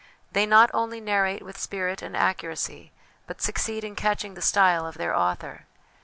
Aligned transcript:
They 0.31 0.47
not 0.47 0.71
only 0.73 0.99
narrate 0.99 1.43
with 1.43 1.59
spirit 1.59 2.01
and 2.01 2.17
accuracy, 2.17 2.91
but 3.27 3.39
succeed 3.39 3.83
in 3.83 3.95
catching 3.95 4.33
the 4.33 4.41
style 4.41 4.87
of 4.87 4.97
their 4.97 5.15
author. 5.15 5.67